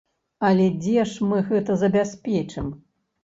Але 0.47 0.65
дзе 0.77 1.03
ж 1.11 1.27
мы 1.33 1.43
гэта 1.51 1.77
забяспечым? 1.83 2.73